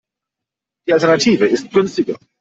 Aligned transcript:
Die 0.87 0.93
Alternative 0.93 1.45
ist 1.45 1.69
günstiger. 1.69 2.17